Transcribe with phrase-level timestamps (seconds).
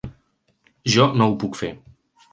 [0.95, 1.73] Jo no ho puc fer.